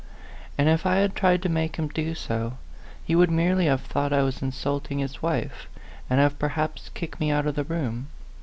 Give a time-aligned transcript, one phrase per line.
[0.57, 2.57] And if I had tried to make him do so,
[3.05, 5.67] he would merely have thought I was insulting his wife,
[6.09, 8.07] and have perhaps kicked me out of the room.